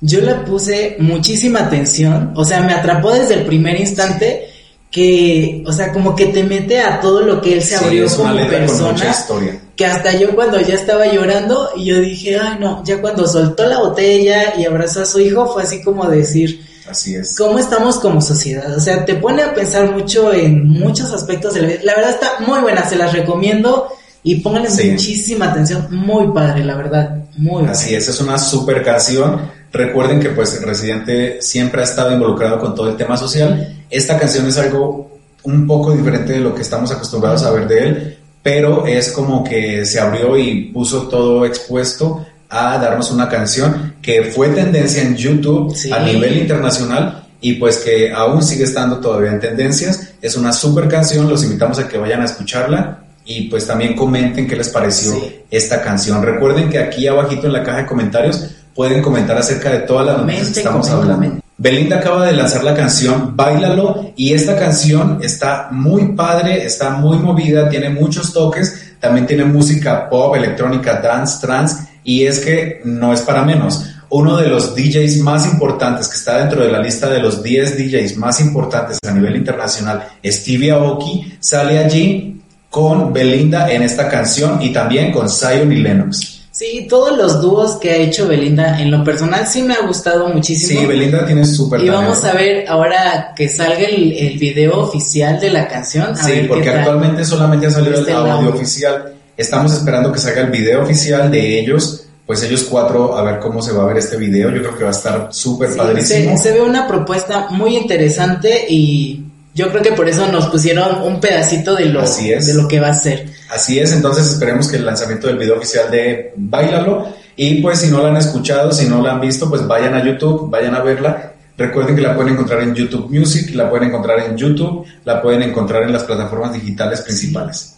[0.00, 2.32] Yo le puse muchísima atención.
[2.34, 4.46] O sea, me atrapó desde el primer instante
[4.90, 8.06] que, o sea, como que te mete a todo lo que él se Sí, abrió
[8.06, 9.10] es una como letra con mucha persona.
[9.10, 9.60] historia.
[9.76, 13.66] Que hasta yo cuando ya estaba llorando y yo dije, ay no, ya cuando soltó
[13.66, 17.36] la botella y abrazó a su hijo fue así como decir, Así es.
[17.36, 18.74] cómo estamos como sociedad.
[18.76, 21.80] O sea, te pone a pensar mucho en muchos aspectos de la vida.
[21.84, 23.88] La verdad está muy buena, se las recomiendo
[24.22, 24.90] y pónganle Sí.
[24.90, 25.86] muchísima atención.
[25.90, 27.16] Muy padre, la verdad.
[27.36, 29.40] Muy Así es, es una super canción.
[29.72, 33.84] Recuerden que pues Residente siempre ha estado involucrado con todo el tema social.
[33.88, 37.78] Esta canción es algo un poco diferente de lo que estamos acostumbrados a ver de
[37.78, 43.94] él, pero es como que se abrió y puso todo expuesto a darnos una canción
[44.02, 45.90] que fue tendencia en YouTube Sí.
[45.92, 50.08] a nivel internacional y pues que aún sigue estando todavía en tendencias.
[50.20, 54.46] Es una super canción, los invitamos a que vayan a escucharla y pues también comenten
[54.48, 55.36] qué les pareció Sí.
[55.50, 56.22] esta canción.
[56.22, 60.18] Recuerden que aquí abajito en la caja de comentarios pueden comentar acerca de todas las
[60.18, 61.40] noticias que estamos hablando.
[61.56, 67.18] Belinda acaba de lanzar la canción Bailalo y esta canción está muy padre, está muy
[67.18, 73.12] movida, tiene muchos toques, también tiene música pop, electrónica, dance, trance y es que no
[73.12, 73.84] es para menos.
[74.12, 77.78] Uno de los DJs más importantes que está dentro de la lista de los 10
[77.78, 84.60] DJs más importantes a nivel internacional, Stevie Aoki, sale allí con Belinda en esta canción
[84.62, 86.38] y también con Zion y Lennox.
[86.50, 90.28] Sí, todos los dúos que ha hecho Belinda en lo personal sí me ha gustado
[90.28, 90.80] muchísimo.
[90.80, 95.40] Sí, Belinda tiene súper y vamos a ver ahora que salga el, el video oficial
[95.40, 96.08] de la canción.
[96.12, 98.50] A Sí, ver porque actualmente solamente ha salido el Este audio audio.
[98.50, 99.14] oficial.
[99.40, 102.04] Estamos esperando que salga el video oficial de ellos.
[102.26, 104.50] Pues ellos cuatro, a ver cómo se va a ver este video.
[104.50, 106.36] Yo creo que va a estar súper Sí, padrísimo.
[106.36, 109.24] se, se ve una propuesta muy interesante y
[109.54, 112.46] yo creo que por eso nos pusieron un pedacito de lo, Así es.
[112.46, 113.26] de lo que va a ser.
[113.50, 117.08] Así es, entonces esperemos que el lanzamiento del video oficial de Bailalo.
[117.34, 120.04] Y pues si no la han escuchado, si no la han visto, pues vayan a
[120.04, 121.32] YouTube, vayan a verla.
[121.56, 125.42] Recuerden que la pueden encontrar en YouTube Music, la pueden encontrar en YouTube, la pueden
[125.42, 127.74] encontrar en las plataformas digitales principales.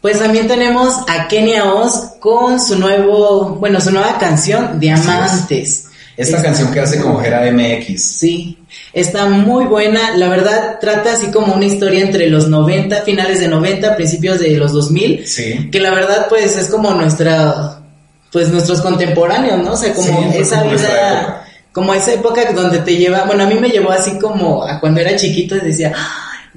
[0.00, 5.86] Pues también tenemos a Kenia Oz con su nuevo, bueno, su nueva canción, Diamantes.
[6.16, 8.02] Esta Está- canción que hace con Gera MX.
[8.02, 8.58] Sí,
[8.92, 10.16] está muy buena.
[10.16, 14.50] La verdad, trata así como una historia entre los 90, finales de 90, principios de
[14.56, 15.26] los 2000.
[15.26, 15.68] Sí.
[15.70, 17.80] Que la verdad, pues es como nuestra,
[18.32, 19.72] pues nuestros contemporáneos, ¿no?
[19.72, 21.44] O sea, como Sí, esa como vida, época.
[21.72, 25.00] como esa época donde te lleva, bueno, a mí me llevó así como a cuando
[25.00, 25.92] era chiquito y decía,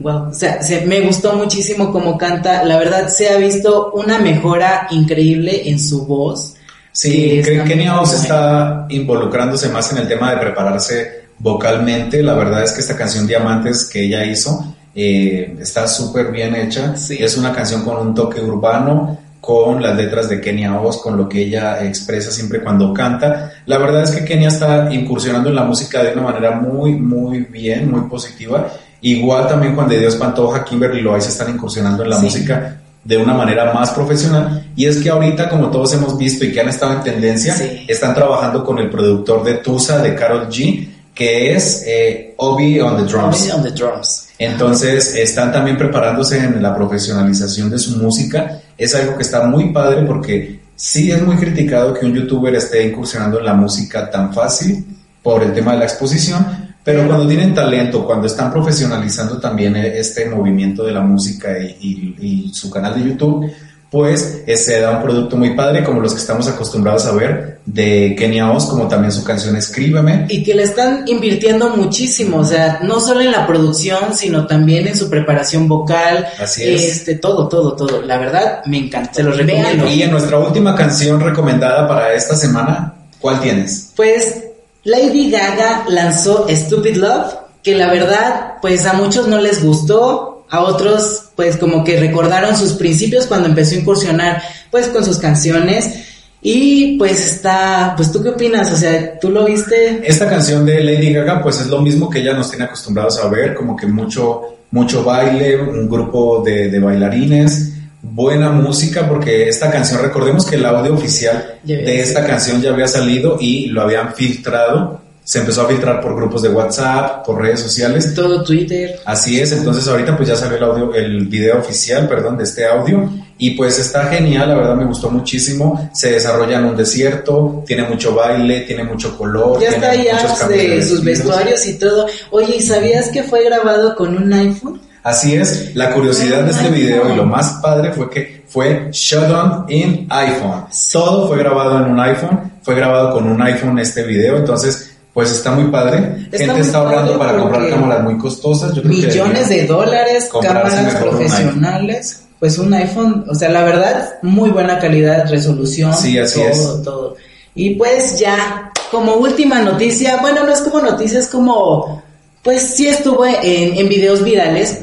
[0.02, 2.64] wow, o sea, se- me gustó muchísimo cómo canta.
[2.64, 6.56] La verdad, se ha visto una mejora increíble en su voz.
[6.92, 7.76] Sí, está que
[8.18, 12.22] está involucrándose más en el tema de prepararse vocalmente.
[12.22, 16.96] La verdad es que esta canción Diamantes que ella hizo eh, está súper bien hecha.
[16.98, 17.18] Sí.
[17.20, 21.28] Es una canción con un toque urbano, con las letras de Kenia Oz, con lo
[21.30, 23.52] que ella expresa siempre cuando canta.
[23.66, 27.40] La verdad es que Kenia está incursionando en la música de una manera muy, muy
[27.40, 28.68] bien, muy positiva.
[29.02, 32.26] Igual también Juan de Dios Pantoja, Kimberly Loaiza están incursionando en la Sí.
[32.26, 34.68] música de una manera más profesional.
[34.76, 37.86] Y es que ahorita, como todos hemos visto y que han estado en tendencia, Sí.
[37.88, 42.98] están trabajando con el productor de Tusa, de Carol G, que es eh, Obi on
[42.98, 43.52] the Drums.
[43.54, 44.28] On the drums.
[44.38, 48.60] Entonces, están también preparándose en la profesionalización de su música.
[48.78, 52.88] Es algo que está muy padre porque sí es muy criticado que un youtuber esté
[52.88, 54.86] incursionando en la música tan fácil
[55.22, 60.30] por el tema de la exposición, pero cuando tienen talento, cuando están profesionalizando también este
[60.30, 63.52] movimiento de la música y, y- y su canal de YouTube,
[63.90, 67.60] pues eh, se da un producto muy padre como los que estamos acostumbrados a ver
[67.66, 70.28] de Kenia Oz, como también su canción Escríbeme.
[70.30, 74.88] Y que le están invirtiendo muchísimo, o sea, no solo en la producción, sino también
[74.88, 76.26] en su preparación vocal.
[76.42, 76.84] Así es.
[77.00, 78.02] Este, todo, todo, todo.
[78.02, 79.14] La verdad, me encanta.
[79.14, 79.86] Se los recomiendo.
[79.88, 83.92] Y en nuestra última canción recomendada para esta semana, ¿cuál tienes?
[83.96, 84.46] Pues
[84.84, 90.62] Lady Gaga lanzó Stupid Love, que la verdad, pues a muchos no les gustó, a
[90.62, 96.08] otros pues como que recordaron sus principios cuando empezó a incursionar pues con sus canciones.
[96.44, 100.02] Y pues está, pues tú qué opinas, o sea, tú lo viste.
[100.04, 103.28] Esta canción de Lady Gaga pues es lo mismo que ella nos tiene acostumbrados a
[103.28, 104.42] ver, como que mucho,
[104.72, 110.66] mucho baile, un grupo de, de bailarines, buena música, porque esta canción, recordemos que el
[110.66, 115.68] audio oficial de esta canción ya había salido y lo habían filtrado se empezó a
[115.68, 118.14] filtrar por grupos de WhatsApp, por redes sociales.
[118.16, 119.00] Todo Twitter.
[119.06, 122.66] Así es, entonces ahorita pues ya salió el audio, el video oficial, perdón, de este
[122.66, 125.90] audio y pues está genial, la verdad me gustó muchísimo.
[125.94, 129.60] Se desarrolla en un desierto, tiene mucho baile, tiene mucho color.
[129.60, 132.08] Ya está ya de sus vestuarios y todo.
[132.32, 134.82] Oye, ¿y sabías que fue grabado con un iPhone?
[135.04, 139.32] Así es, la curiosidad de este video y lo más padre fue que fue shot
[139.32, 140.66] on in iPhone.
[140.92, 145.32] Todo fue grabado en un iPhone, fue grabado con un iPhone este video, entonces pues
[145.32, 146.28] está muy padre.
[146.32, 148.74] Gente está ahorrando para comprar cámaras muy costosas.
[148.74, 152.24] Yo creo millones de dólares, cámaras profesionales.
[152.40, 155.94] pues un iPhone, o sea, la verdad, muy buena calidad, resolución.
[155.94, 156.84] Sí, así todo, es.
[156.84, 157.16] Todo.
[157.54, 162.02] Y pues ya, como última noticia, bueno, no es como noticia, es como,
[162.44, 164.80] pues sí estuvo en, en videos virales,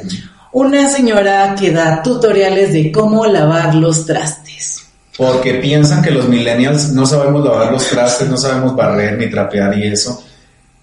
[0.53, 4.49] una señora que da tutoriales de cómo lavar los trastes
[5.18, 9.77] porque piensan que los millennials no sabemos lavar los trastes, no sabemos barrer ni trapear
[9.77, 10.23] y eso.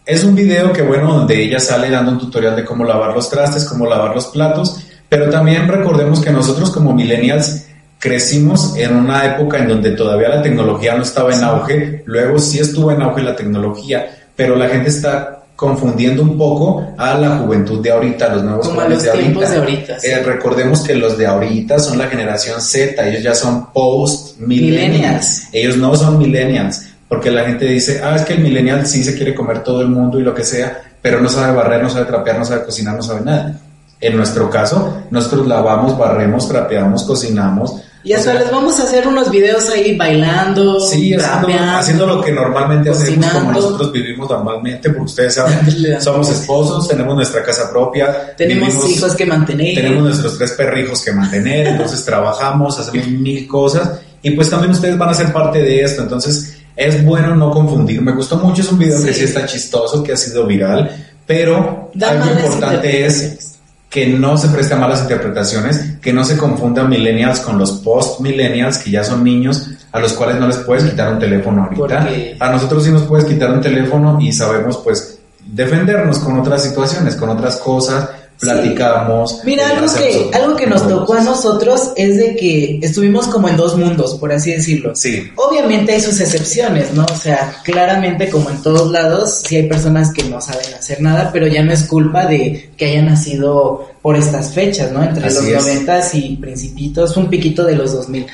[0.06, 3.30] Es un video que, bueno, donde ella sale dando un tutorial de cómo lavar los
[3.30, 9.26] trastes, cómo lavar los platos, pero también recordemos que nosotros como millennials crecimos en una
[9.26, 13.24] época en donde todavía la tecnología no estaba en auge, luego sí estuvo en auge
[13.24, 18.44] la tecnología, pero la gente está confundiendo un poco a la juventud de ahorita, los
[18.44, 19.98] nuevos jóvenes de ahorita.
[20.04, 25.44] Eh, recordemos que los de ahorita son la generación Z, ellos ya son post millennials.
[25.54, 29.16] Ellos no son millennials, porque la gente dice, ah, es que el millennial sí se
[29.16, 32.06] quiere comer todo el mundo y lo que sea, pero no sabe barrer, no sabe
[32.06, 33.60] trapear, no sabe cocinar, no sabe nada.
[34.02, 39.32] En nuestro caso, nosotros lavamos, barremos, trapeamos, cocinamos, y hasta les vamos a hacer unos
[39.32, 45.34] videos ahí bailando, sí, haciendo, lo que normalmente hacemos, como nosotros vivimos normalmente, porque ustedes
[45.34, 45.60] saben,
[46.00, 51.14] somos esposos, tenemos nuestra casa propia, tenemos hijos que mantener, tenemos nuestros tres perrijos que
[51.14, 55.82] mantener, entonces trabajamos, hacemos mil cosas, y pues también ustedes van a ser parte de
[55.82, 58.04] esto, entonces es bueno no confundir.
[58.04, 59.24] Me gustó mucho, es un video que sí.
[59.24, 63.55] está chistoso, que ha sido viral, pero algo importante es
[63.96, 68.80] que no se preste a malas interpretaciones, que no se confundan millennials con los post-millennials,
[68.80, 72.10] que ya son niños, a los cuales no les puedes quitar un teléfono ahorita.
[72.42, 77.16] A nosotros sí nos puedes quitar un teléfono y sabemos pues defendernos con otras situaciones,
[77.16, 79.42] con otras cosas, platicamos.
[79.44, 83.50] Mira, eh, algo que, algo que nos tocó a nosotros es de que estuvimos como
[83.50, 84.96] en dos mundos, por así decirlo.
[84.96, 85.32] Sí.
[85.36, 87.06] Obviamente hay sus excepciones, ¿no?
[87.06, 91.30] O sea, claramente como en todos lados, sí hay personas que no saben hacer nada,
[91.32, 95.04] pero ya no es culpa de que hayan nacido por estas fechas, ¿no?
[95.04, 98.26] Entre los noventas y principitos, un piquito de los dos mil.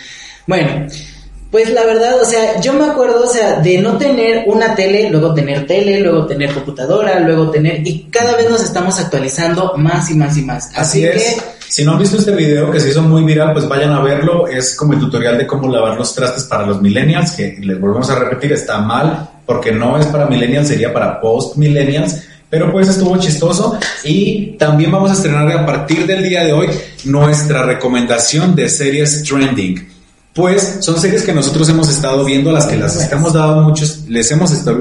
[0.48, 0.88] Bueno,
[1.52, 5.10] pues la verdad, o sea, yo me acuerdo, o sea, de no tener una tele,
[5.10, 10.10] luego tener tele, luego tener computadora, luego tener, y cada vez nos estamos actualizando más
[10.10, 10.70] y más y más.
[10.74, 11.44] Así, es.
[11.68, 14.48] Si no han visto este video que se hizo muy viral, pues vayan a verlo.
[14.48, 18.10] Es como el tutorial de cómo lavar los trastes para los millennials, que les volvemos
[18.10, 22.24] a repetir, está mal, porque no es para millennials, sería para post millennials.
[22.50, 26.68] Pero pues estuvo chistoso y también vamos a estrenar a partir del día de hoy
[27.06, 30.01] nuestra recomendación de series trending
[30.34, 34.32] pues son series que nosotros hemos estado viendo, las que las estamos dando muchos, les
[34.32, 34.80] hemos estado,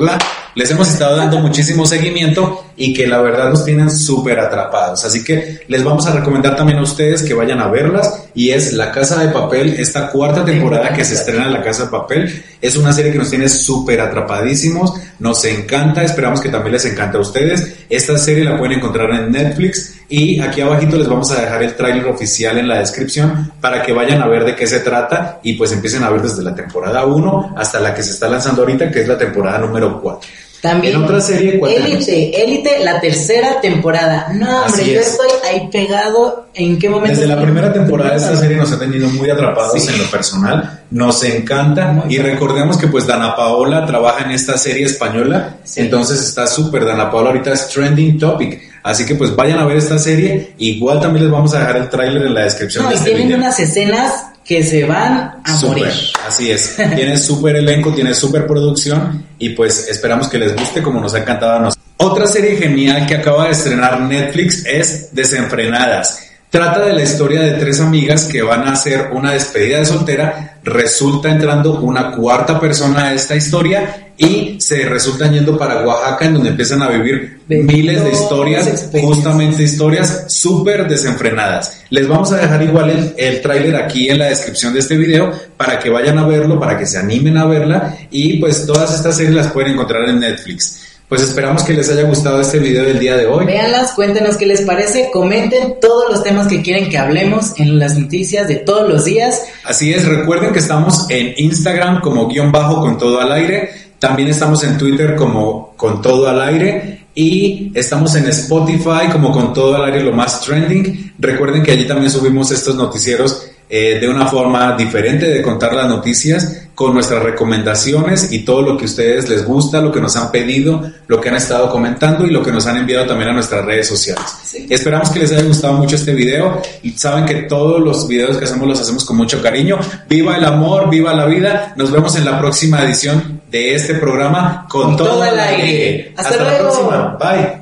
[0.54, 5.04] les hemos estado dando muchísimo seguimiento y que la verdad nos tienen súper atrapados.
[5.04, 8.74] Así que les vamos a recomendar también a ustedes que vayan a verlas y es
[8.74, 12.44] La Casa de Papel, esta cuarta temporada que se estrena en La Casa de Papel.
[12.60, 17.18] Es una serie que nos tiene súper atrapadísimos, nos encanta, esperamos que también les encante
[17.18, 17.84] a ustedes.
[17.88, 21.76] Esta serie la pueden encontrar en Netflix y aquí abajito les vamos a dejar el
[21.76, 25.52] tráiler oficial en la descripción para que vayan a ver de qué se trata y
[25.52, 28.90] pues empiecen a ver desde la temporada 1 hasta la que se está lanzando ahorita,
[28.90, 30.28] que es la temporada número 4.
[30.60, 30.96] También.
[30.96, 34.28] En otra serie, Élite, Élite, la tercera temporada.
[34.34, 36.48] No, hombre, yo estoy ahí pegado.
[36.52, 37.18] ¿En qué momento?
[37.18, 40.82] Desde la primera temporada esta serie nos ha tenido muy atrapados en lo personal.
[40.90, 42.04] Nos encanta.
[42.08, 45.56] y recordemos que pues Dana Paola trabaja en esta serie española.
[45.76, 46.84] Entonces está súper.
[46.84, 48.60] Dana Paola ahorita es trending topic.
[48.82, 50.52] Así que pues vayan a ver esta serie.
[50.58, 53.14] Igual también les vamos a dejar el tráiler en la descripción no, de y este
[53.14, 55.92] tienen unas escenas que se van a morir.
[56.26, 56.76] Así es.
[56.96, 61.18] Tiene súper elenco, tiene súper producción y pues esperamos que les guste como nos ha
[61.18, 61.86] encantado a nosotros.
[61.98, 66.29] Otra serie genial que acaba de estrenar Netflix es Desenfrenadas.
[66.50, 70.58] Trata de la historia de tres amigas que van a hacer una despedida de soltera.
[70.64, 76.34] Resulta entrando una cuarta persona a esta historia y se resultan yendo para Oaxaca en
[76.34, 81.82] donde empiezan a vivir miles de historias, justamente historias súper desenfrenadas.
[81.88, 85.32] Les vamos a dejar igual el, el tráiler aquí en la descripción de este video
[85.56, 89.16] para que vayan a verlo, para que se animen a verla y pues todas estas
[89.16, 90.89] series las pueden encontrar en Netflix.
[91.10, 93.44] Pues esperamos que les haya gustado este video del día de hoy.
[93.44, 97.98] Véanlas, cuéntenos qué les parece, comenten todos los temas que quieren que hablemos en las
[97.98, 99.42] noticias de todos los días.
[99.64, 104.28] Así es, recuerden que estamos en Instagram como guion bajo con todo al aire, también
[104.28, 109.74] estamos en Twitter como con todo al aire y estamos en Spotify como con todo
[109.74, 111.14] al aire lo más trending.
[111.18, 115.88] Recuerden que allí también subimos estos noticieros eh, de una forma diferente de contar las
[115.88, 120.16] noticias con nuestras recomendaciones y todo lo que a ustedes les gusta, lo que nos
[120.16, 123.32] han pedido, lo que han estado comentando y lo que nos han enviado también a
[123.32, 124.24] nuestras redes sociales.
[124.68, 126.60] Esperamos que les haya gustado mucho este video.
[126.82, 129.78] Y saben que todos los videos que hacemos los hacemos con mucho cariño.
[130.08, 131.74] Viva el amor, viva la vida.
[131.76, 136.12] Nos vemos en la próxima edición de este programa con, todo, el aire.
[136.16, 136.50] Hasta, luego.
[136.50, 137.18] la próxima.
[137.20, 137.59] Bye.